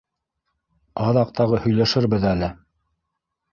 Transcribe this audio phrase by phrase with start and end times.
[1.09, 2.53] Аҙаҡ тағы һөйләшербеҙ әле.